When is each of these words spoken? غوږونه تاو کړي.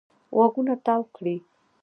غوږونه 0.35 0.73
تاو 0.85 1.01
کړي. 1.15 1.35